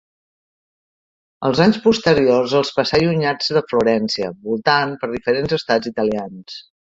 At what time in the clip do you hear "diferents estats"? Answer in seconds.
5.13-5.93